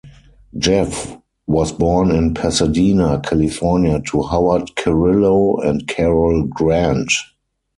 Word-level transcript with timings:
Jeff 0.57 1.15
was 1.45 1.71
born 1.71 2.09
in 2.09 2.33
Pasadena, 2.33 3.19
California 3.23 4.01
to 4.07 4.23
Howard 4.23 4.71
Cirillo 4.75 5.63
and 5.63 5.85
Carol 5.87 6.45
Grant. 6.47 7.11